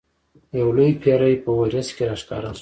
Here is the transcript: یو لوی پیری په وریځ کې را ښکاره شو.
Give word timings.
یو 0.59 0.69
لوی 0.77 0.91
پیری 1.01 1.33
په 1.43 1.51
وریځ 1.59 1.87
کې 1.95 2.03
را 2.09 2.15
ښکاره 2.21 2.51
شو. 2.57 2.59